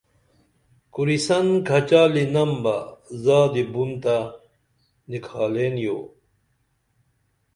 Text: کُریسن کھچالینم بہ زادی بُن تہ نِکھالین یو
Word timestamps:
کُریسن 0.93 1.47
کھچالینم 1.67 2.51
بہ 2.63 2.75
زادی 3.23 3.63
بُن 3.71 3.91
تہ 4.03 4.15
نِکھالین 5.09 5.75
یو 5.83 5.97